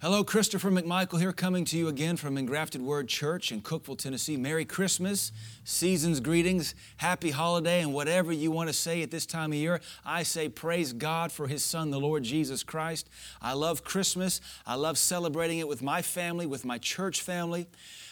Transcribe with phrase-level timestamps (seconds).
[0.00, 4.36] Hello, Christopher McMichael here, coming to you again from Engrafted Word Church in Cookeville, Tennessee.
[4.36, 5.32] Merry Christmas,
[5.64, 9.80] season's greetings, happy holiday, and whatever you want to say at this time of year,
[10.06, 13.10] I say praise God for His Son, the Lord Jesus Christ.
[13.42, 14.40] I love Christmas.
[14.64, 17.66] I love celebrating it with my family, with my church family.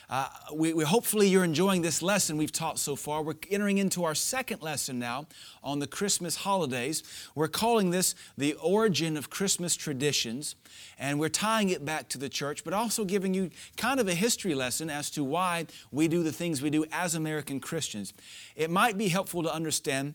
[0.09, 3.23] Uh, we, we, hopefully you're enjoying this lesson we've taught so far.
[3.23, 5.27] We're entering into our second lesson now
[5.65, 7.03] on the Christmas holidays.
[7.35, 10.55] We're calling this the origin of Christmas traditions,
[10.97, 14.15] and we're tying it back to the church, but also giving you kind of a
[14.15, 18.15] history lesson as to why we do the things we do as American Christians.
[18.55, 20.15] It might be helpful to understand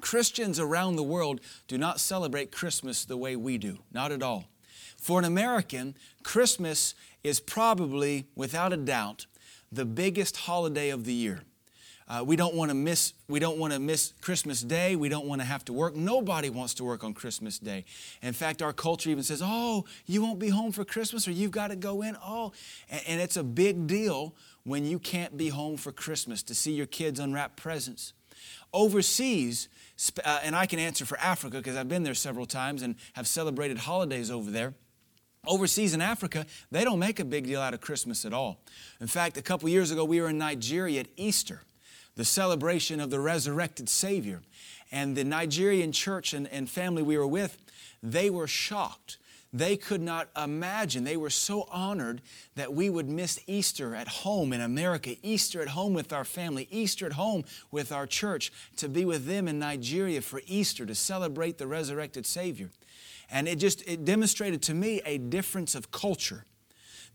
[0.00, 4.44] Christians around the world do not celebrate Christmas the way we do, not at all.
[4.96, 6.94] For an American, Christmas
[7.26, 9.26] is probably, without a doubt,
[9.72, 11.42] the biggest holiday of the year.
[12.08, 13.14] Uh, we don't want to miss.
[13.26, 14.94] We don't want to miss Christmas Day.
[14.94, 15.96] We don't want to have to work.
[15.96, 17.84] Nobody wants to work on Christmas Day.
[18.22, 21.50] In fact, our culture even says, "Oh, you won't be home for Christmas, or you've
[21.50, 22.52] got to go in." Oh,
[22.88, 26.72] and, and it's a big deal when you can't be home for Christmas to see
[26.72, 28.12] your kids unwrap presents.
[28.72, 29.68] Overseas,
[30.24, 33.26] uh, and I can answer for Africa because I've been there several times and have
[33.26, 34.74] celebrated holidays over there.
[35.46, 38.60] Overseas in Africa, they don't make a big deal out of Christmas at all.
[39.00, 41.62] In fact, a couple years ago, we were in Nigeria at Easter,
[42.16, 44.42] the celebration of the resurrected Savior.
[44.92, 47.58] And the Nigerian church and, and family we were with,
[48.02, 49.18] they were shocked.
[49.52, 51.04] They could not imagine.
[51.04, 52.20] They were so honored
[52.56, 56.68] that we would miss Easter at home in America, Easter at home with our family,
[56.70, 60.94] Easter at home with our church, to be with them in Nigeria for Easter to
[60.94, 62.70] celebrate the resurrected Savior.
[63.30, 66.44] And it just it demonstrated to me a difference of culture.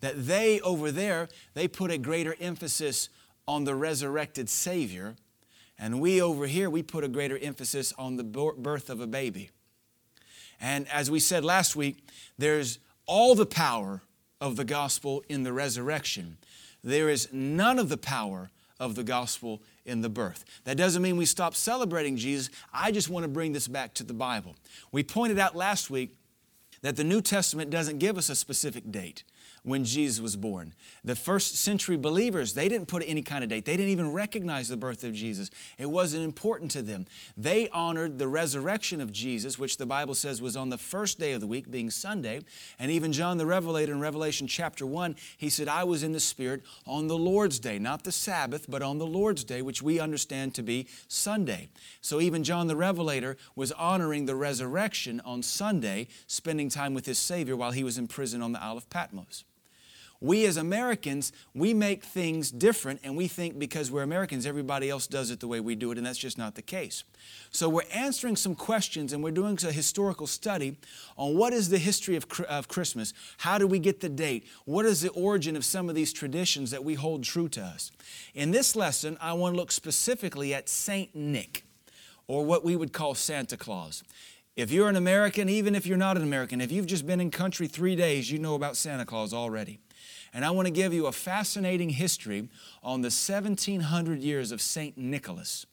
[0.01, 3.09] That they over there, they put a greater emphasis
[3.47, 5.15] on the resurrected Savior.
[5.77, 9.49] And we over here, we put a greater emphasis on the birth of a baby.
[10.59, 12.05] And as we said last week,
[12.37, 14.01] there's all the power
[14.39, 16.37] of the gospel in the resurrection.
[16.83, 20.45] There is none of the power of the gospel in the birth.
[20.63, 22.49] That doesn't mean we stop celebrating Jesus.
[22.73, 24.55] I just want to bring this back to the Bible.
[24.91, 26.15] We pointed out last week
[26.81, 29.23] that the New Testament doesn't give us a specific date
[29.63, 30.73] when Jesus was born.
[31.03, 33.65] The first century believers, they didn't put any kind of date.
[33.65, 35.51] They didn't even recognize the birth of Jesus.
[35.77, 37.05] It wasn't important to them.
[37.37, 41.33] They honored the resurrection of Jesus, which the Bible says was on the first day
[41.33, 42.41] of the week, being Sunday.
[42.79, 46.19] And even John the Revelator in Revelation chapter 1, he said, I was in the
[46.19, 49.99] Spirit on the Lord's day, not the Sabbath, but on the Lord's day, which we
[49.99, 51.69] understand to be Sunday.
[52.01, 57.19] So even John the Revelator was honoring the resurrection on Sunday, spending time with his
[57.19, 59.43] Savior while he was in prison on the Isle of Patmos.
[60.21, 65.07] We as Americans, we make things different and we think because we're Americans, everybody else
[65.07, 67.03] does it the way we do it, and that's just not the case.
[67.49, 70.77] So we're answering some questions and we're doing a historical study
[71.17, 73.15] on what is the history of, of Christmas?
[73.39, 74.45] How do we get the date?
[74.65, 77.91] What is the origin of some of these traditions that we hold true to us?
[78.35, 81.65] In this lesson, I want to look specifically at Saint Nick,
[82.27, 84.03] or what we would call Santa Claus.
[84.55, 87.31] If you're an American, even if you're not an American, if you've just been in
[87.31, 89.79] country three days, you know about Santa Claus already.
[90.33, 92.49] And I want to give you a fascinating history
[92.81, 94.97] on the 1700 years of St.
[94.97, 95.65] Nicholas.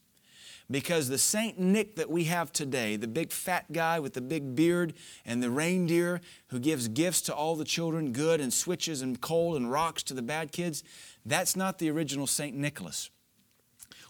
[0.71, 1.59] Because the St.
[1.59, 4.93] Nick that we have today, the big fat guy with the big beard
[5.25, 9.57] and the reindeer who gives gifts to all the children, good, and switches and coal
[9.57, 10.85] and rocks to the bad kids,
[11.25, 12.55] that's not the original St.
[12.55, 13.09] Nicholas.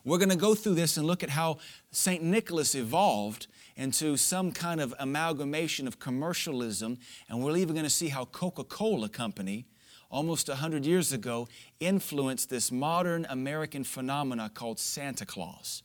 [0.04, 1.58] We're going to go through this and look at how
[1.92, 2.22] St.
[2.22, 6.98] Nicholas evolved into some kind of amalgamation of commercialism,
[7.28, 9.66] and we're even going to see how Coca Cola Company
[10.10, 11.48] almost 100 years ago
[11.80, 15.82] influenced this modern American phenomena called Santa Claus.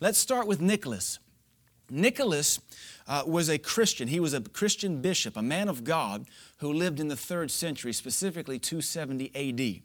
[0.00, 1.18] Let's start with Nicholas.
[1.90, 2.58] Nicholas
[3.06, 4.08] uh, was a Christian.
[4.08, 6.26] He was a Christian bishop, a man of God
[6.58, 9.82] who lived in the third century, specifically 270 AD.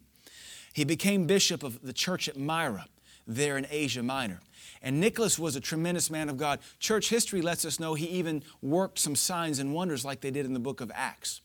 [0.72, 2.86] He became bishop of the church at Myra,
[3.26, 4.40] there in Asia Minor.
[4.80, 6.60] And Nicholas was a tremendous man of God.
[6.78, 10.46] Church history lets us know he even worked some signs and wonders like they did
[10.46, 11.40] in the book of Acts.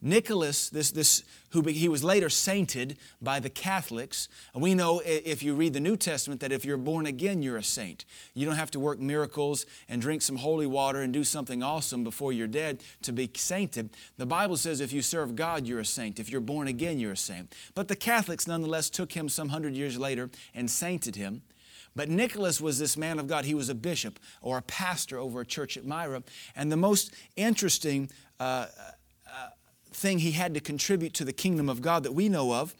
[0.00, 4.28] Nicholas, this, this, who he was later sainted by the Catholics.
[4.54, 7.64] We know if you read the New Testament that if you're born again, you're a
[7.64, 8.04] saint.
[8.32, 12.04] You don't have to work miracles and drink some holy water and do something awesome
[12.04, 13.90] before you're dead to be sainted.
[14.18, 16.20] The Bible says if you serve God, you're a saint.
[16.20, 17.52] If you're born again, you're a saint.
[17.74, 21.42] But the Catholics nonetheless took him some hundred years later and sainted him.
[21.96, 23.44] But Nicholas was this man of God.
[23.44, 26.22] He was a bishop or a pastor over a church at Myra.
[26.54, 28.66] And the most interesting uh,
[29.98, 32.74] thing he had to contribute to the kingdom of God that we know of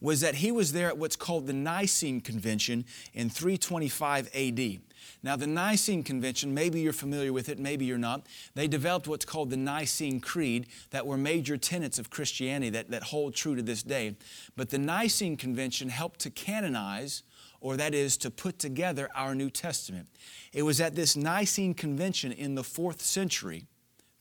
[0.00, 2.84] was that he was there at what's called the Nicene Convention
[3.14, 4.78] in 325 AD.
[5.22, 8.26] Now, the Nicene Convention, maybe you're familiar with it, maybe you're not.
[8.54, 13.04] They developed what's called the Nicene Creed that were major tenets of Christianity that, that
[13.04, 14.16] hold true to this day.
[14.54, 17.22] But the Nicene Convention helped to canonize,
[17.60, 20.08] or that is, to put together our New Testament.
[20.52, 23.66] It was at this Nicene Convention in the fourth century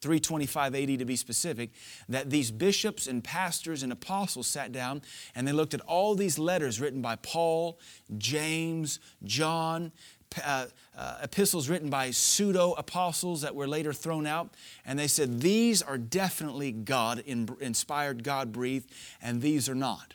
[0.06, 1.72] 325 AD to be specific,
[2.08, 5.02] that these bishops and pastors and apostles sat down
[5.34, 7.80] and they looked at all these letters written by Paul,
[8.20, 9.92] James, John,
[10.46, 14.54] uh, uh, epistles written by pseudo apostles that were later thrown out,
[14.86, 18.92] and they said, These are definitely God inspired, God breathed,
[19.24, 20.14] and these are not.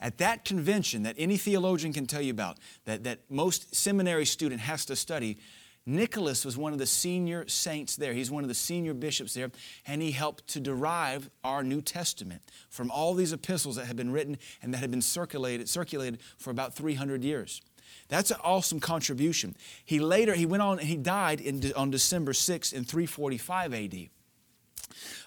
[0.00, 4.62] At that convention that any theologian can tell you about, that, that most seminary student
[4.62, 5.38] has to study,
[5.84, 8.12] Nicholas was one of the senior saints there.
[8.12, 9.50] He's one of the senior bishops there,
[9.86, 14.12] and he helped to derive our New Testament from all these epistles that had been
[14.12, 17.60] written and that had been circulated, circulated for about 300 years.
[18.08, 19.56] That's an awesome contribution.
[19.84, 24.08] He later, he went on and he died in, on December 6 in 345 AD.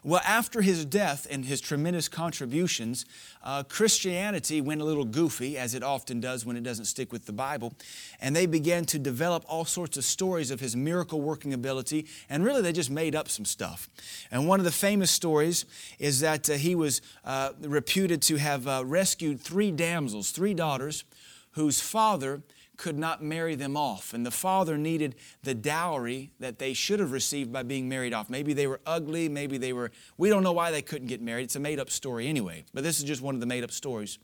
[0.03, 3.05] Well, after his death and his tremendous contributions,
[3.43, 7.25] uh, Christianity went a little goofy, as it often does when it doesn't stick with
[7.25, 7.73] the Bible,
[8.19, 12.43] and they began to develop all sorts of stories of his miracle working ability, and
[12.43, 13.89] really they just made up some stuff.
[14.31, 15.65] And one of the famous stories
[15.99, 21.03] is that uh, he was uh, reputed to have uh, rescued three damsels, three daughters,
[21.51, 22.41] whose father
[22.77, 24.13] could not marry them off.
[24.13, 28.29] And the father needed the dowry that they should have received by being married off.
[28.29, 31.43] Maybe they were ugly, maybe they were, we don't know why they couldn't get married.
[31.43, 33.71] It's a made up story anyway, but this is just one of the made up
[33.71, 34.19] stories.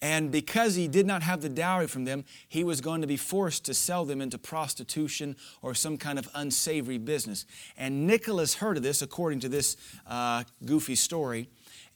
[0.00, 3.16] And because he did not have the dowry from them, he was going to be
[3.16, 7.46] forced to sell them into prostitution or some kind of unsavory business.
[7.76, 9.76] And Nicholas heard of this, according to this
[10.06, 11.48] uh, goofy story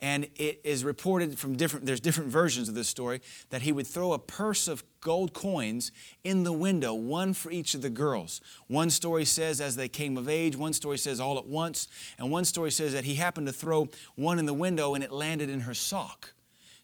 [0.02, 3.86] and it is reported from different there's different versions of this story that he would
[3.86, 5.92] throw a purse of gold coins
[6.24, 10.18] in the window one for each of the girls one story says as they came
[10.18, 11.88] of age one story says all at once
[12.18, 15.12] and one story says that he happened to throw one in the window and it
[15.12, 16.34] landed in her sock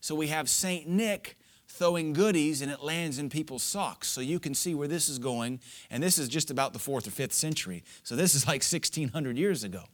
[0.01, 1.37] so we have saint nick
[1.67, 4.09] throwing goodies and it lands in people's socks.
[4.09, 5.61] So you can see where this is going.
[5.91, 7.85] And this is just about the fourth or fifth century.
[8.03, 9.85] So this is like 1600 years ago.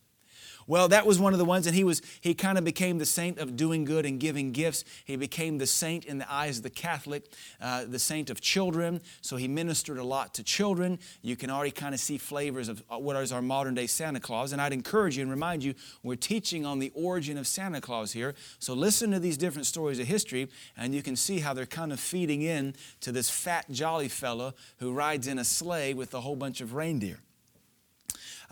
[0.66, 3.06] Well, that was one of the ones, and he was he kind of became the
[3.06, 4.84] saint of doing good and giving gifts.
[5.04, 7.26] He became the saint in the eyes of the Catholic,
[7.60, 9.00] uh, the saint of children.
[9.20, 10.98] So he ministered a lot to children.
[11.22, 14.20] You can already kind of see flavors of uh, what is our modern day Santa
[14.20, 14.52] Claus.
[14.52, 18.12] And I'd encourage you and remind you, we're teaching on the origin of Santa Claus
[18.12, 18.34] here.
[18.58, 21.92] So listen to these different stories of history, and you can see how they're kind
[21.92, 26.20] of feeding in to this fat jolly fellow who rides in a sleigh with a
[26.20, 27.20] whole bunch of reindeer.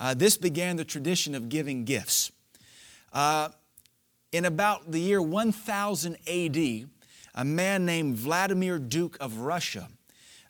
[0.03, 2.33] Uh, this began the tradition of giving gifts.
[3.13, 3.51] Uh,
[4.33, 6.57] in about the year 1000 AD,
[7.37, 9.89] a man named Vladimir Duke of Russia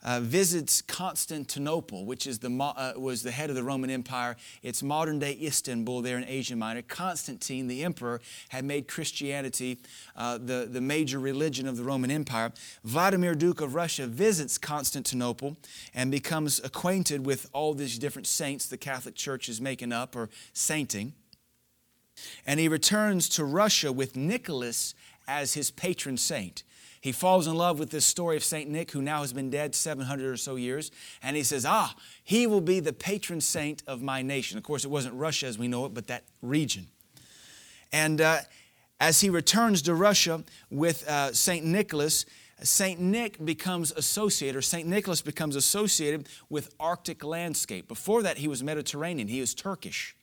[0.03, 4.37] uh, visits Constantinople, which is the, uh, was the head of the Roman Empire.
[4.63, 6.83] It's modern day Istanbul there in Asia Minor.
[6.83, 9.79] Constantine, the emperor, had made Christianity
[10.17, 12.53] uh, the, the major religion of the Roman Empire.
[12.85, 15.57] Vladimir, Duke of Russia, visits Constantinople
[15.95, 20.29] and becomes acquainted with all these different saints the Catholic Church is making up or
[20.53, 21.15] sainting.
[22.47, 24.95] And he returns to Russia with Nicholas
[25.27, 26.63] as his patron saint.
[27.03, 28.71] He falls in love with this story of St.
[28.71, 30.93] Nick, who now has been dead 700 or so years.
[31.21, 34.57] And he says, Ah, he will be the patron saint of my nation.
[34.57, 36.87] Of course, it wasn't Russia as we know it, but that region.
[37.93, 38.39] And uh,
[39.01, 41.67] as he returns to Russia with uh, St.
[41.67, 42.25] Nicholas,
[42.63, 43.01] St.
[43.01, 44.87] Nick becomes associated, or St.
[44.87, 47.89] Nicholas becomes associated with Arctic landscape.
[47.89, 50.15] Before that, he was Mediterranean, he was Turkish.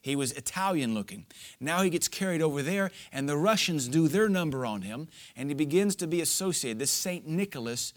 [0.00, 1.26] He was Italian looking.
[1.60, 5.50] Now he gets carried over there, and the Russians do their number on him, and
[5.50, 6.78] he begins to be associated.
[6.78, 7.26] This St.
[7.26, 7.92] Nicholas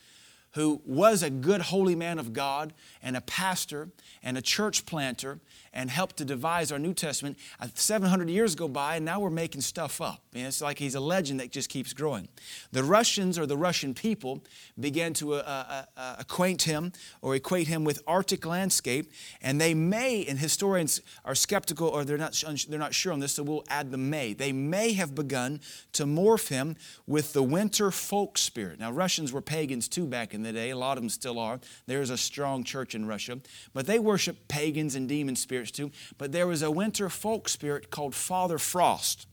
[0.53, 3.89] who was a good holy man of God and a pastor
[4.21, 5.39] and a church planter
[5.73, 7.37] and helped to devise our New Testament.
[7.59, 10.21] Uh, 700 years go by and now we're making stuff up.
[10.33, 12.27] it's like he's a legend that just keeps growing.
[12.71, 14.43] The Russians or the Russian people
[14.79, 19.11] began to uh, uh, uh, acquaint him or equate him with Arctic landscape,
[19.41, 23.33] and they may, and historians are skeptical or they're not, they're not sure on this,
[23.33, 24.33] so we'll add the may.
[24.33, 25.61] They may have begun
[25.93, 26.75] to morph him
[27.07, 28.79] with the winter folk spirit.
[28.79, 30.69] Now, Russians were pagans too back in the day.
[30.69, 31.59] A lot of them still are.
[31.87, 33.39] There's a strong church in Russia.
[33.73, 35.91] But they worship pagans and demon spirits too.
[36.17, 39.27] But there was a winter folk spirit called Father Frost.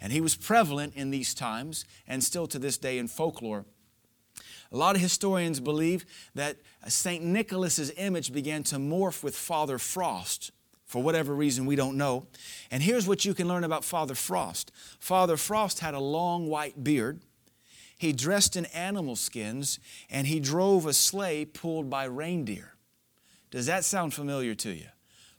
[0.00, 3.64] And he was prevalent in these times and still to this day in folklore.
[4.72, 6.56] A lot of historians believe that
[6.88, 7.22] St.
[7.22, 10.50] Nicholas's image began to morph with Father Frost
[10.86, 12.26] for whatever reason we don't know.
[12.70, 14.72] And here's what you can learn about Father Frost.
[14.98, 17.20] Father Frost had a long white beard.
[18.02, 19.78] he dressed in animal skins,
[20.10, 22.74] and he drove a sleigh pulled by reindeer.
[23.52, 24.88] Does that sound familiar to you?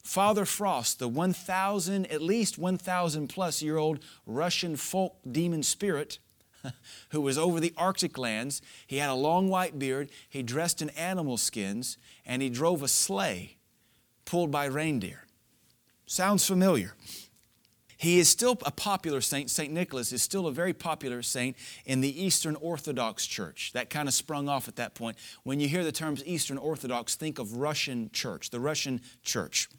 [0.04, 6.18] Father Frost, the 1,000, at least 1,000 plus year old Russian folk demon spirit
[7.10, 10.90] who was over the Arctic lands, he had a long white beard, he dressed in
[10.90, 11.96] animal skins,
[12.26, 13.56] and he drove a sleigh
[14.26, 15.24] pulled by reindeer.
[16.06, 16.94] Sounds familiar.
[17.96, 19.48] He is still a popular saint.
[19.48, 19.72] St.
[19.72, 21.56] Nicholas is still a very popular saint
[21.86, 23.72] in the Eastern Orthodox Church.
[23.72, 25.16] That kind of sprung off at that point.
[25.44, 29.70] When you hear the terms Eastern Orthodox, think of Russian church, the Russian church.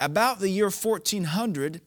[0.00, 1.80] About the year 1400,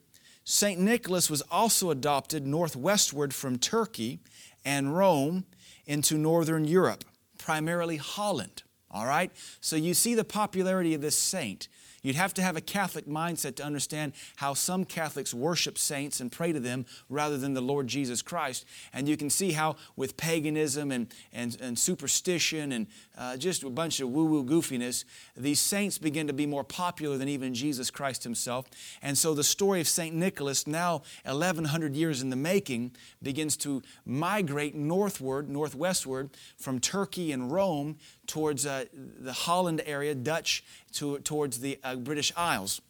[0.44, 0.80] St.
[0.80, 4.20] Nicholas was also adopted northwestward from Turkey
[4.64, 5.46] and Rome
[5.86, 7.04] into northern Europe,
[7.38, 8.64] primarily Holland.
[8.92, 9.32] All right?
[9.60, 11.68] So you see the popularity of this saint.
[12.06, 16.32] You'd have to have a Catholic mindset to understand how some Catholics worship saints and
[16.32, 18.64] pray to them rather than the Lord Jesus Christ.
[18.94, 22.86] And you can see how, with paganism and, and, and superstition and
[23.18, 25.04] uh, just a bunch of woo woo goofiness,
[25.36, 28.68] these saints begin to be more popular than even Jesus Christ himself.
[29.02, 30.14] And so the story of St.
[30.16, 37.52] Nicholas, now 1100 years in the making, begins to migrate northward, northwestward from Turkey and
[37.52, 37.98] Rome
[38.28, 40.64] towards uh, the Holland area, Dutch,
[40.94, 42.82] to, towards the uh, British Isles.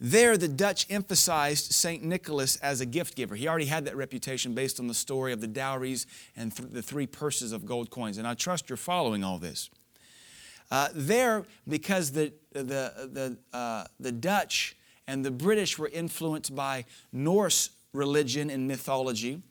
[0.00, 2.02] There, the Dutch emphasized St.
[2.02, 3.36] Nicholas as a gift giver.
[3.36, 6.82] He already had that reputation based on the story of the dowries and th- the
[6.82, 8.18] three purses of gold coins.
[8.18, 9.70] And I trust you're following all this.
[10.70, 14.76] Uh, there, because the, the, the, uh, the Dutch
[15.06, 19.42] and the British were influenced by Norse religion and mythology,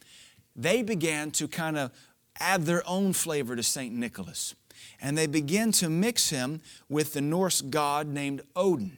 [0.56, 1.92] they began to kind of
[2.40, 3.94] add their own flavor to St.
[3.94, 4.56] Nicholas
[5.02, 8.98] and they begin to mix him with the Norse god named Odin.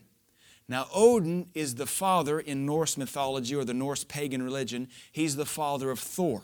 [0.68, 4.88] Now, Odin is the father in Norse mythology or the Norse pagan religion.
[5.12, 6.42] He's the father of Thor.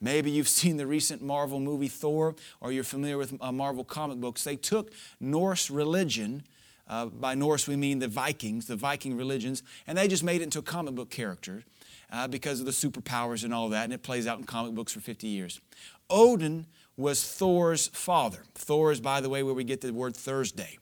[0.00, 4.18] Maybe you've seen the recent Marvel movie Thor, or you're familiar with uh, Marvel comic
[4.18, 4.44] books.
[4.44, 6.44] They took Norse religion,
[6.86, 10.44] uh, by Norse we mean the Vikings, the Viking religions, and they just made it
[10.44, 11.64] into a comic book character
[12.12, 14.92] uh, because of the superpowers and all that, and it plays out in comic books
[14.92, 15.60] for 50 years.
[16.08, 18.44] Odin was Thor's father.
[18.54, 20.78] Thor is, by the way, where we get the word Thursday.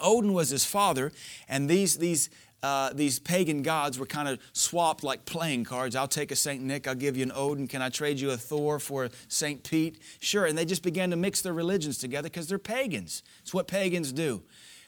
[0.00, 1.12] Odin was his father,
[1.48, 2.30] and these, these,
[2.62, 5.94] uh, these pagan gods were kind of swapped like playing cards.
[5.94, 6.62] I'll take a St.
[6.62, 7.68] Nick, I'll give you an Odin.
[7.68, 9.62] Can I trade you a Thor for St.
[9.62, 10.00] Pete?
[10.20, 10.46] Sure.
[10.46, 13.22] And they just began to mix their religions together because they're pagans.
[13.42, 14.42] It's what pagans do.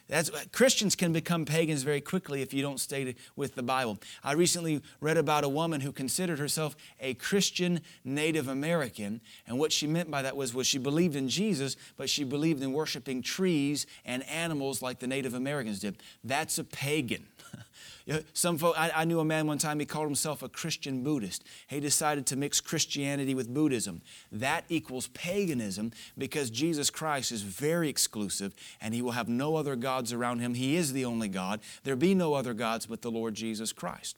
[0.06, 3.98] That's, Christians can become pagans very quickly if you don't stay with the Bible.
[4.22, 9.72] I recently read about a woman who considered herself a Christian Native American, and what
[9.72, 13.22] she meant by that was, was she believed in Jesus, but she believed in worshiping
[13.22, 15.96] trees and animals like the Native Americans did.
[16.22, 17.26] That's a pagan.
[18.34, 21.44] Some folk, I, I, knew a man one time, he called himself a Christian Buddhist.
[21.66, 24.02] He decided to mix Christianity with Buddhism.
[24.30, 29.76] That equals paganism because Jesus Christ is very exclusive and he will have no other
[29.76, 30.54] gods around him.
[30.54, 31.60] He is the only God.
[31.84, 34.16] There be no other gods but the Lord Jesus Christ.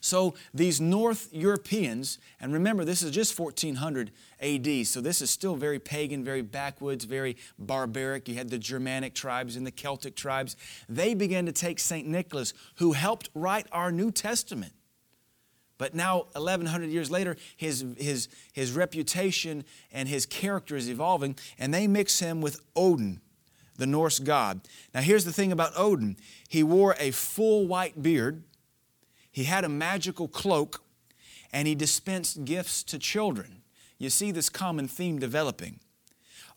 [0.00, 5.56] So these North Europeans, and remember this is just 1400 AD, so this is still
[5.56, 8.28] very pagan, very backwoods, very barbaric.
[8.28, 10.56] You had the Germanic tribes and the Celtic tribes.
[10.88, 12.06] They began to take St.
[12.06, 14.72] Nicholas, who helped write our New Testament.
[15.78, 21.72] But now, 1100 years later, his, his, his reputation and his character is evolving, and
[21.72, 23.20] they mix him with Odin,
[23.76, 24.62] the Norse god.
[24.94, 26.16] Now, here's the thing about Odin
[26.48, 28.42] he wore a full white beard
[29.36, 30.82] he had a magical cloak
[31.52, 33.60] and he dispensed gifts to children.
[33.98, 35.80] You see this common theme developing.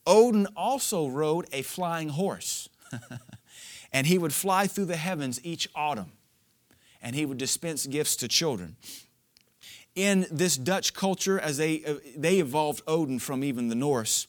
[0.08, 2.70] Odin also rode a flying horse,
[3.92, 6.14] and he would fly through the heavens each autumn,
[7.02, 8.78] and he would dispense gifts to children.
[9.94, 14.26] In this Dutch culture, as they, uh, they evolved Odin from even the Norse,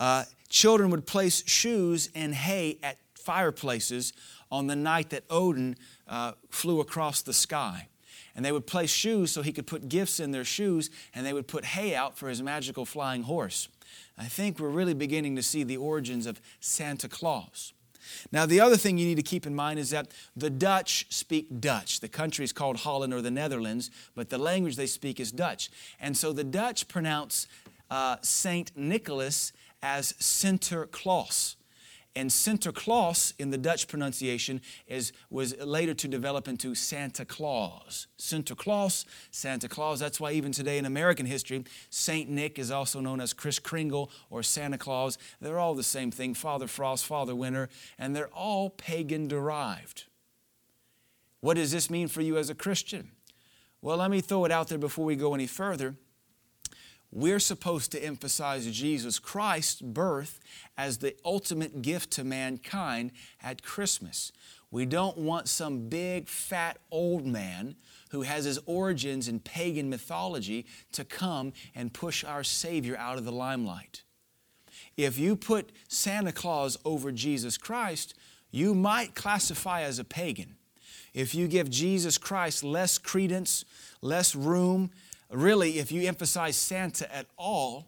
[0.00, 4.12] uh, children would place shoes and hay at fireplaces
[4.50, 5.76] on the night that Odin
[6.08, 7.88] uh, flew across the sky.
[8.34, 11.32] And they would place shoes so he could put gifts in their shoes, and they
[11.32, 13.68] would put hay out for his magical flying horse.
[14.18, 17.72] I think we're really beginning to see the origins of Santa Claus.
[18.30, 21.60] Now, the other thing you need to keep in mind is that the Dutch speak
[21.60, 22.00] Dutch.
[22.00, 25.70] The country is called Holland or the Netherlands, but the language they speak is Dutch.
[26.00, 27.46] And so the Dutch pronounce
[27.90, 31.56] uh, Saint Nicholas as Sinterklaas.
[32.16, 38.06] And Sinterklaas in the Dutch pronunciation is, was later to develop into Santa Claus.
[38.18, 40.00] Sinterklaas, Santa Claus.
[40.00, 44.10] That's why even today in American history, Saint Nick is also known as Kris Kringle
[44.30, 45.18] or Santa Claus.
[45.42, 47.68] They're all the same thing Father Frost, Father Winter,
[47.98, 50.04] and they're all pagan derived.
[51.40, 53.10] What does this mean for you as a Christian?
[53.82, 55.96] Well, let me throw it out there before we go any further.
[57.10, 60.40] We're supposed to emphasize Jesus Christ's birth
[60.76, 64.32] as the ultimate gift to mankind at Christmas.
[64.70, 67.76] We don't want some big, fat old man
[68.10, 73.24] who has his origins in pagan mythology to come and push our Savior out of
[73.24, 74.02] the limelight.
[74.96, 78.14] If you put Santa Claus over Jesus Christ,
[78.50, 80.56] you might classify as a pagan.
[81.14, 83.64] If you give Jesus Christ less credence,
[84.02, 84.90] less room,
[85.30, 87.86] really, if you emphasize Santa at all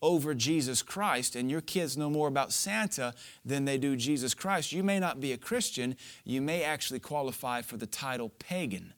[0.00, 3.14] over Jesus Christ, and your kids know more about Santa
[3.44, 5.96] than they do Jesus Christ, you may not be a Christian.
[6.24, 8.94] You may actually qualify for the title pagan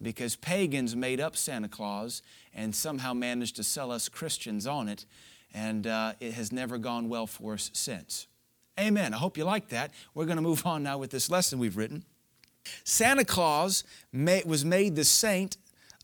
[0.00, 2.22] because pagans made up Santa Claus
[2.54, 5.04] and somehow managed to sell us Christians on it,
[5.52, 8.26] and uh, it has never gone well for us since.
[8.78, 9.14] Amen.
[9.14, 9.90] I hope you like that.
[10.14, 12.04] We're going to move on now with this lesson we've written.
[12.84, 15.56] Santa Claus was made the saint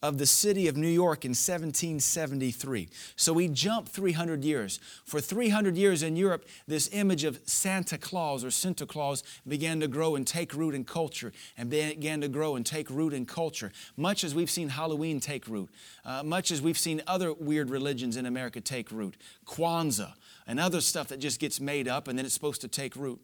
[0.03, 2.89] of the city of New York in 1773.
[3.15, 4.81] So we jump 300 years.
[5.05, 9.89] For 300 years in Europe, this image of Santa Claus or Santa Claus began to
[9.89, 13.71] grow and take root in culture and began to grow and take root in culture,
[13.97, 15.71] much as we've seen Halloween take root,
[16.05, 19.17] uh, much as we've seen other weird religions in America take root,
[19.47, 20.15] Kwanzaa
[20.47, 23.21] and other stuff that just gets made up and then it's supposed to take root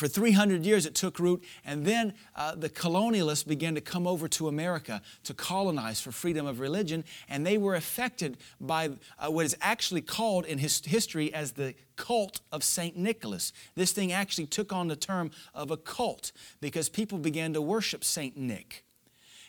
[0.00, 4.28] for 300 years it took root, and then uh, the colonialists began to come over
[4.28, 8.88] to America to colonize for freedom of religion, and they were affected by
[9.18, 12.96] uh, what is actually called in his history as the cult of St.
[12.96, 13.52] Nicholas.
[13.74, 18.02] This thing actually took on the term of a cult because people began to worship
[18.02, 18.34] St.
[18.38, 18.86] Nick.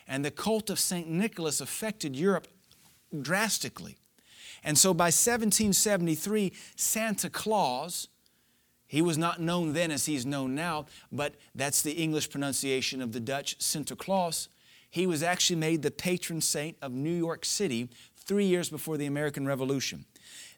[0.06, 1.08] And the cult of St.
[1.08, 2.46] Nicholas affected Europe
[3.22, 3.96] drastically.
[4.62, 8.08] And so by 1773, Santa Claus,
[8.92, 13.12] he was not known then as he's known now, but that's the English pronunciation of
[13.12, 14.48] the Dutch Sinterklaas.
[14.90, 19.06] He was actually made the patron saint of New York City three years before the
[19.06, 20.04] American Revolution.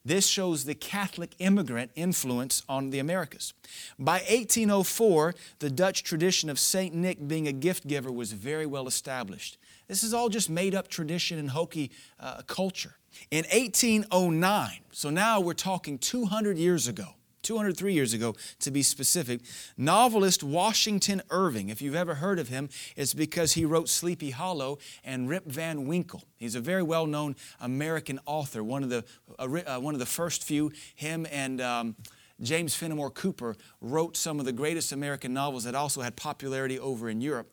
[0.05, 3.55] This shows the Catholic immigrant influence on the Americas.
[4.01, 6.93] By 1804, the Dutch tradition of St.
[6.93, 9.59] Nick being a gift giver was very well established.
[9.87, 12.97] This is all just made up tradition and hokey uh, culture.
[13.31, 19.43] In 1809, so now we're talking 200 years ago, 203 years ago to be specific.
[19.77, 24.79] Novelist Washington Irving, if you've ever heard of him, it's because he wrote Sleepy Hollow
[25.05, 26.25] and Rip Van Winkle.
[26.37, 29.05] He's a very well known American author, one of the,
[29.39, 30.73] uh, one of the first few.
[30.95, 31.97] Him and um,
[32.41, 37.09] James Fenimore Cooper wrote some of the greatest American novels that also had popularity over
[37.09, 37.51] in Europe.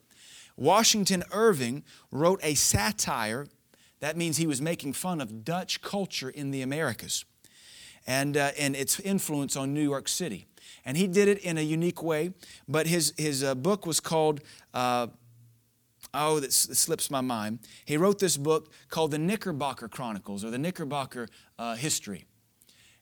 [0.56, 3.48] Washington Irving wrote a satire.
[4.00, 7.26] That means he was making fun of Dutch culture in the Americas
[8.08, 10.48] and, uh, and its influence on New York City.
[10.86, 12.34] And he did it in a unique way,
[12.68, 14.42] but his, his uh, book was called,
[14.74, 15.08] uh,
[16.14, 17.60] oh, that slips my mind.
[17.86, 21.28] He wrote this book called The Knickerbocker Chronicles or The Knickerbocker
[21.60, 22.26] uh, History.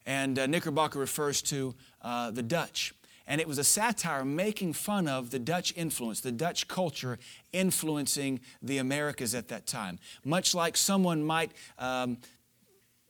[0.05, 2.93] And uh, Knickerbocker refers to uh, the Dutch.
[3.27, 7.19] And it was a satire making fun of the Dutch influence, the Dutch culture
[7.53, 9.99] influencing the Americas at that time.
[10.25, 12.17] Much like someone might um,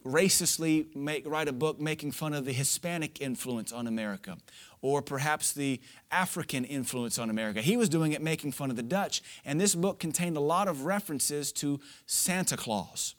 [0.06, 4.38] racistly make, write a book making fun of the Hispanic influence on America
[4.82, 5.82] or perhaps the
[6.12, 7.62] African influence on America.
[7.62, 10.68] He was doing it making fun of the Dutch, and this book contained a lot
[10.68, 13.16] of references to Santa Claus.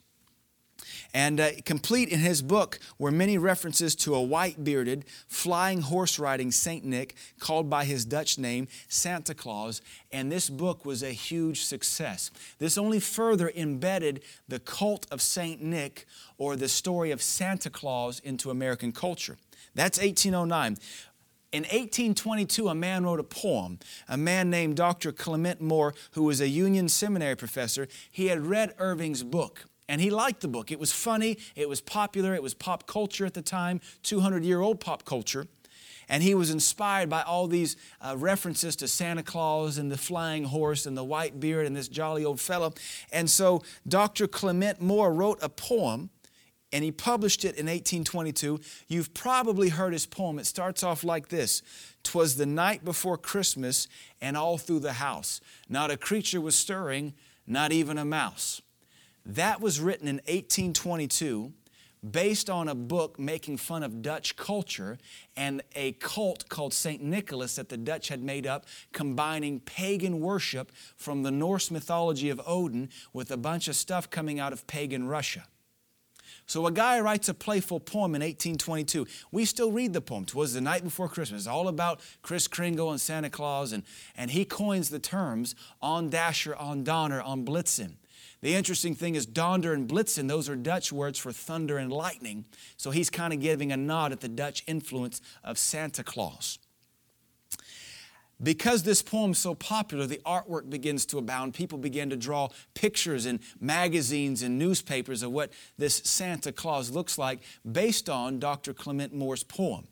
[1.13, 6.19] And uh, complete in his book were many references to a white bearded, flying horse
[6.19, 9.81] riding Saint Nick, called by his Dutch name Santa Claus.
[10.11, 12.31] And this book was a huge success.
[12.59, 16.05] This only further embedded the cult of Saint Nick
[16.37, 19.37] or the story of Santa Claus into American culture.
[19.75, 20.77] That's 1809.
[21.51, 23.79] In 1822, a man wrote a poem.
[24.07, 25.11] A man named Dr.
[25.11, 29.65] Clement Moore, who was a Union Seminary professor, he had read Irving's book.
[29.91, 30.71] And he liked the book.
[30.71, 34.61] It was funny, it was popular, it was pop culture at the time, 200 year
[34.61, 35.47] old pop culture.
[36.07, 40.45] And he was inspired by all these uh, references to Santa Claus and the flying
[40.45, 42.73] horse and the white beard and this jolly old fellow.
[43.11, 44.27] And so Dr.
[44.27, 46.09] Clement Moore wrote a poem
[46.71, 48.61] and he published it in 1822.
[48.87, 50.39] You've probably heard his poem.
[50.39, 51.63] It starts off like this
[52.03, 53.89] Twas the night before Christmas,
[54.21, 57.13] and all through the house, not a creature was stirring,
[57.45, 58.61] not even a mouse.
[59.25, 61.53] That was written in 1822
[62.09, 64.97] based on a book making fun of Dutch culture
[65.37, 67.01] and a cult called St.
[67.01, 72.41] Nicholas that the Dutch had made up, combining pagan worship from the Norse mythology of
[72.45, 75.45] Odin with a bunch of stuff coming out of pagan Russia.
[76.47, 79.05] So a guy writes a playful poem in 1822.
[79.31, 80.25] We still read the poem.
[80.25, 81.41] Twas the night before Christmas.
[81.41, 83.83] It's all about Kris Kringle and Santa Claus, and,
[84.17, 87.93] and he coins the terms on Dasher, on Donner, on Blitzen.
[88.41, 92.45] The interesting thing is Donder and Blitzen, those are Dutch words for thunder and lightning.
[92.75, 96.57] So he's kind of giving a nod at the Dutch influence of Santa Claus.
[98.41, 101.53] Because this poem's so popular, the artwork begins to abound.
[101.53, 107.19] People begin to draw pictures in magazines and newspapers of what this Santa Claus looks
[107.19, 108.73] like based on Dr.
[108.73, 109.87] Clement Moore's poem.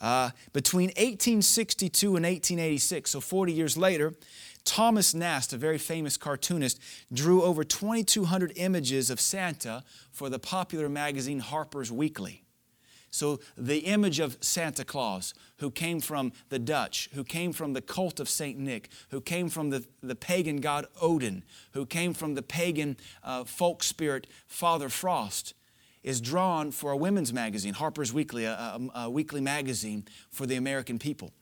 [0.00, 4.12] Uh, between 1862 and 1886, so 40 years later,
[4.64, 6.80] Thomas Nast, a very famous cartoonist,
[7.12, 12.44] drew over 2,200 images of Santa for the popular magazine Harper's Weekly.
[13.10, 17.80] So, the image of Santa Claus, who came from the Dutch, who came from the
[17.80, 18.58] cult of St.
[18.58, 23.44] Nick, who came from the, the pagan god Odin, who came from the pagan uh,
[23.44, 25.54] folk spirit Father Frost,
[26.02, 30.56] is drawn for a women's magazine, Harper's Weekly, a, a, a weekly magazine for the
[30.56, 31.32] American people.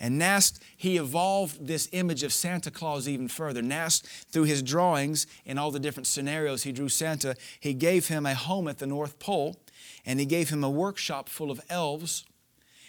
[0.00, 3.62] And Nast, he evolved this image of Santa Claus even further.
[3.62, 8.26] Nast, through his drawings in all the different scenarios he drew Santa, he gave him
[8.26, 9.56] a home at the North Pole,
[10.04, 12.24] and he gave him a workshop full of elves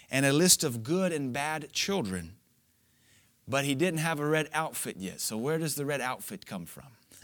[0.10, 2.36] and a list of good and bad children.
[3.48, 5.20] But he didn't have a red outfit yet.
[5.20, 6.86] So, where does the red outfit come from?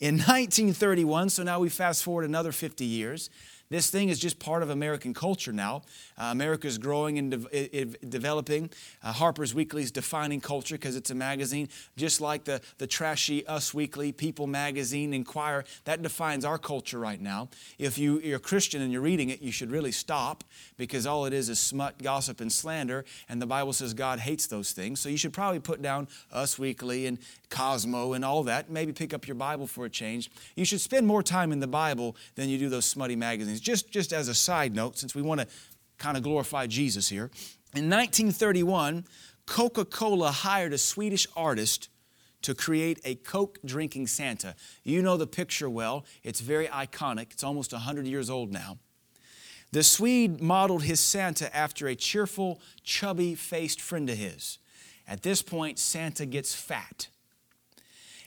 [0.00, 3.30] in 1931, so now we fast forward another 50 years,
[3.74, 5.82] this thing is just part of American culture now.
[6.16, 8.70] Uh, America is growing and de- developing.
[9.02, 13.44] Uh, Harper's Weekly is defining culture because it's a magazine, just like the, the trashy
[13.46, 15.64] Us Weekly, People Magazine, Inquirer.
[15.86, 17.48] That defines our culture right now.
[17.78, 20.44] If you, you're a Christian and you're reading it, you should really stop
[20.76, 23.04] because all it is is smut, gossip, and slander.
[23.28, 25.00] And the Bible says God hates those things.
[25.00, 27.18] So you should probably put down Us Weekly and
[27.50, 28.70] Cosmo and all that.
[28.70, 30.30] Maybe pick up your Bible for a change.
[30.54, 33.60] You should spend more time in the Bible than you do those smutty magazines.
[33.64, 35.46] Just, just as a side note, since we want to
[35.98, 37.30] kind of glorify Jesus here.
[37.74, 39.06] In 1931,
[39.46, 41.88] Coca Cola hired a Swedish artist
[42.42, 44.54] to create a Coke drinking Santa.
[44.82, 48.78] You know the picture well, it's very iconic, it's almost 100 years old now.
[49.72, 54.58] The Swede modeled his Santa after a cheerful, chubby faced friend of his.
[55.08, 57.08] At this point, Santa gets fat.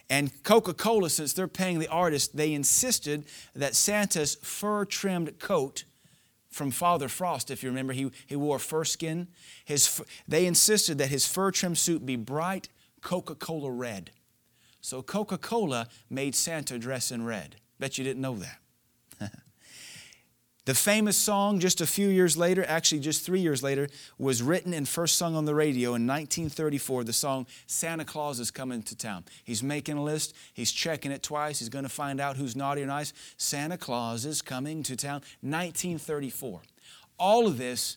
[0.09, 5.83] And Coca Cola, since they're paying the artist, they insisted that Santa's fur trimmed coat
[6.49, 9.27] from Father Frost, if you remember, he, he wore fur skin.
[9.65, 12.69] His, they insisted that his fur trimmed suit be bright
[13.01, 14.11] Coca Cola red.
[14.81, 17.57] So Coca Cola made Santa dress in red.
[17.79, 18.59] Bet you didn't know that.
[20.67, 24.73] The famous song, just a few years later, actually just three years later, was written
[24.73, 27.05] and first sung on the radio in 1934.
[27.05, 29.23] The song Santa Claus is Coming to Town.
[29.45, 32.83] He's making a list, he's checking it twice, he's going to find out who's naughty
[32.83, 33.13] or nice.
[33.37, 35.21] Santa Claus is coming to town.
[35.39, 36.59] 1934.
[37.17, 37.95] All of this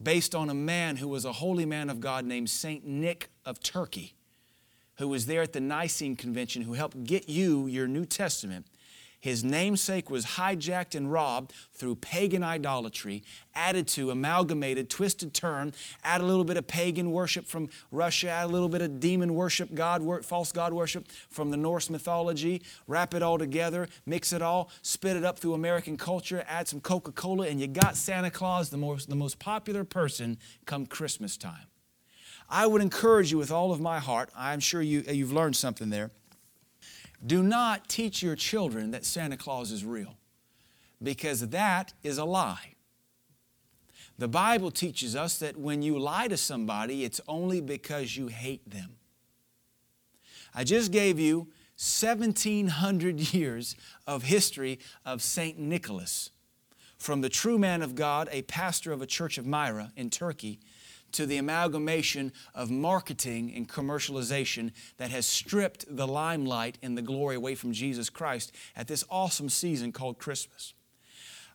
[0.00, 2.86] based on a man who was a holy man of God named St.
[2.86, 4.14] Nick of Turkey,
[4.98, 8.66] who was there at the Nicene Convention, who helped get you your New Testament
[9.22, 13.22] his namesake was hijacked and robbed through pagan idolatry,
[13.54, 18.46] added to, amalgamated, twisted turned, add a little bit of pagan worship from Russia, add
[18.46, 23.14] a little bit of demon worship, God, false God worship from the Norse mythology, wrap
[23.14, 27.12] it all together, mix it all, spit it up through American culture, add some Coca
[27.12, 31.68] Cola, and you got Santa Claus, the most, the most popular person come Christmas time.
[32.50, 35.90] I would encourage you with all of my heart, I'm sure you, you've learned something
[35.90, 36.10] there
[37.24, 40.16] do not teach your children that Santa Claus is real
[41.02, 42.74] because that is a lie.
[44.18, 48.68] The Bible teaches us that when you lie to somebody, it's only because you hate
[48.68, 48.96] them.
[50.54, 53.74] I just gave you 1700 years
[54.06, 55.58] of history of St.
[55.58, 56.30] Nicholas.
[56.98, 60.60] From the true man of God, a pastor of a church of Myra in Turkey,
[61.12, 67.36] to the amalgamation of marketing and commercialization that has stripped the limelight and the glory
[67.36, 70.74] away from Jesus Christ at this awesome season called Christmas.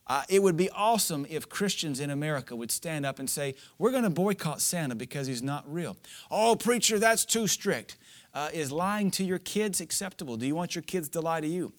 [0.10, 3.92] Uh, it would be awesome if Christians in America would stand up and say, We're
[3.92, 5.98] going to boycott Santa because he's not real.
[6.32, 7.98] Oh, preacher, that's too strict.
[8.34, 10.38] Uh, is lying to your kids acceptable?
[10.38, 11.74] Do you want your kids to lie to you?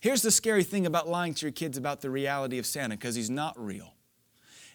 [0.00, 3.14] Here's the scary thing about lying to your kids about the reality of Santa because
[3.14, 3.94] he's not real.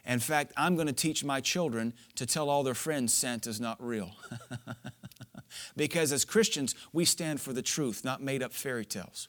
[0.05, 3.81] In fact, I'm going to teach my children to tell all their friends Santa's not
[3.81, 4.11] real.
[5.77, 9.27] because as Christians, we stand for the truth, not made up fairy tales.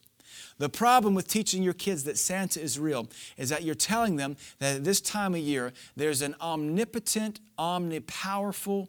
[0.57, 3.07] The problem with teaching your kids that Santa is real
[3.37, 8.87] is that you're telling them that at this time of year, there's an omnipotent, omnipowerful,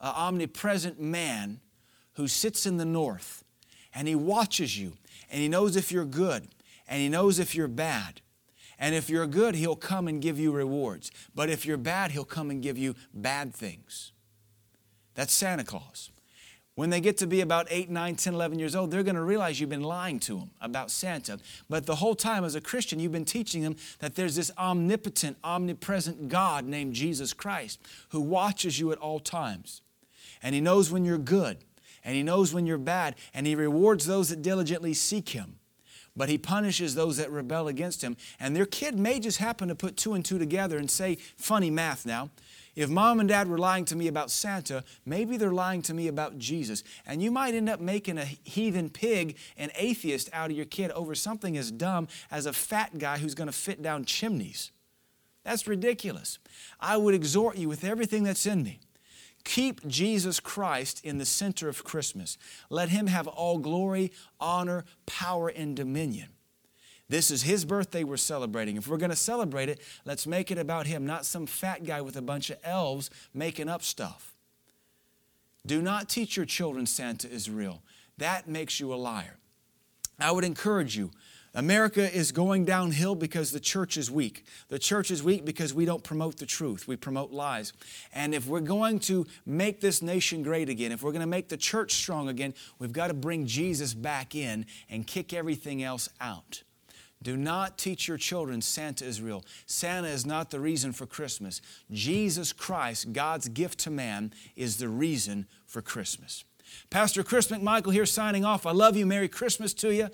[0.00, 1.60] uh, omnipresent man
[2.14, 3.44] who sits in the north
[3.94, 4.94] and he watches you
[5.30, 6.48] and he knows if you're good
[6.88, 8.21] and he knows if you're bad.
[8.82, 11.12] And if you're good, He'll come and give you rewards.
[11.36, 14.10] But if you're bad, He'll come and give you bad things.
[15.14, 16.10] That's Santa Claus.
[16.74, 19.22] When they get to be about 8, 9, 10, 11 years old, they're going to
[19.22, 21.38] realize you've been lying to them about Santa.
[21.70, 25.36] But the whole time as a Christian, you've been teaching them that there's this omnipotent,
[25.44, 29.82] omnipresent God named Jesus Christ who watches you at all times.
[30.42, 31.58] And He knows when you're good,
[32.02, 35.60] and He knows when you're bad, and He rewards those that diligently seek Him.
[36.16, 38.16] But He punishes those that rebel against Him.
[38.38, 41.70] And their kid may just happen to put two and two together and say, funny
[41.70, 42.30] math now.
[42.74, 46.08] If mom and dad were lying to me about Santa, maybe they're lying to me
[46.08, 46.82] about Jesus.
[47.06, 50.90] And you might end up making a heathen pig and atheist out of your kid
[50.92, 54.70] over something as dumb as a fat guy who's going to fit down chimneys.
[55.44, 56.38] That's ridiculous.
[56.80, 58.80] I would exhort you with everything that's in me.
[59.44, 62.38] Keep Jesus Christ in the center of Christmas.
[62.70, 66.28] Let Him have all glory, honor, power, and dominion.
[67.12, 68.78] This is his birthday we're celebrating.
[68.78, 72.00] If we're going to celebrate it, let's make it about him, not some fat guy
[72.00, 74.34] with a bunch of elves making up stuff.
[75.66, 77.82] Do not teach your children Santa is real.
[78.16, 79.36] That makes you a liar.
[80.18, 81.10] I would encourage you.
[81.54, 84.44] America is going downhill because the church is weak.
[84.68, 87.72] The church is weak because we don't promote the truth, we promote lies.
[88.12, 91.48] And if we're going to make this nation great again, if we're going to make
[91.48, 96.08] the church strong again, we've got to bring Jesus back in and kick everything else
[96.20, 96.62] out.
[97.22, 99.44] Do not teach your children Santa is real.
[99.66, 101.60] Santa is not the reason for Christmas.
[101.90, 106.44] Jesus Christ, God's gift to man, is the reason for Christmas.
[106.90, 108.66] Pastor Chris McMichael here signing off.
[108.66, 109.06] I love you.
[109.06, 110.08] Merry Christmas to you.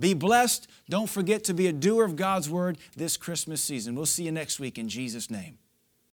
[0.00, 0.68] Be blessed.
[0.88, 3.94] Don't forget to be a doer of God's word this Christmas season.
[3.94, 5.58] We'll see you next week in Jesus' name.